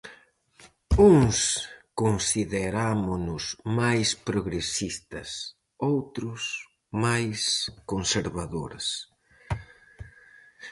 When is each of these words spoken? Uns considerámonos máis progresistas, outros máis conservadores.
Uns 1.11 1.37
considerámonos 2.01 3.43
máis 3.79 4.09
progresistas, 4.27 5.29
outros 5.93 6.41
máis 7.03 7.39
conservadores. 7.91 8.87